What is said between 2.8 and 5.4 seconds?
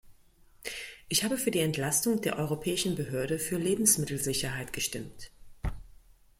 Behörde für Lebensmittelsicherheit gestimmt.